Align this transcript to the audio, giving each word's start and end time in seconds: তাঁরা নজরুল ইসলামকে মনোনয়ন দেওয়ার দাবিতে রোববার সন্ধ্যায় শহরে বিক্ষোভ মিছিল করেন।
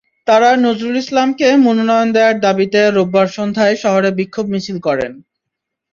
তাঁরা 0.27 0.49
নজরুল 0.57 0.95
ইসলামকে 1.03 1.47
মনোনয়ন 1.65 2.09
দেওয়ার 2.15 2.37
দাবিতে 2.45 2.79
রোববার 2.87 3.27
সন্ধ্যায় 3.37 3.75
শহরে 3.83 4.09
বিক্ষোভ 4.19 4.45
মিছিল 4.53 4.77
করেন। 4.87 5.11